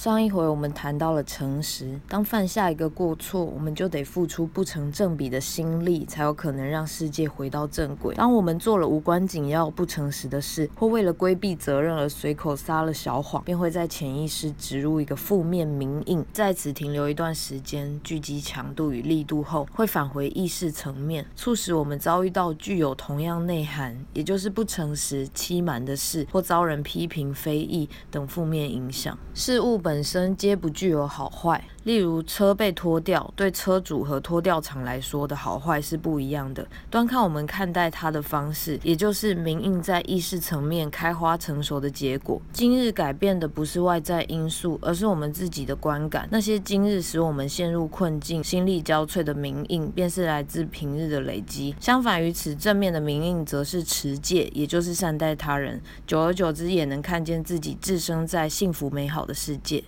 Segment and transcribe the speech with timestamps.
[0.00, 8.14] 上一回我们谈到了诚实，当犯下一个过错，我们就得付出不成正比的心力，才有可能让世界回到正轨。
[8.14, 29.18] 当我们做了无关紧要、不诚实的事，或为了规避责任而随口撒了小谎，便会在潜意识植入一个负面名印，在此停留一段时间，聚集强度与力度后，会返回意识层面，促使我们遭遇到具有同样内涵，也就是不诚实、欺瞒的事，或遭人批评、非议等负面影响。
[29.34, 29.89] 事物本。
[29.90, 31.60] 本身皆不具有好坏。
[31.84, 42.40] 例如，车被拖掉，对车主和拖吊厂来说的好坏是不一样的，端看我们看待它的方式，也就是明印在意识层面开花成熟的结果。
[42.52, 46.28] 今日改变的不是外在因素，而是我们自己的观感。
[46.30, 51.74] 那些今日使我们陷入困境、心力交瘁的明印，便是来自平日的累积。
[51.80, 55.80] 相反于此，正面的明印则是持戒，也就是善待他人。
[56.06, 59.78] 久而久之，也能看见自己置身在幸福美好的世界。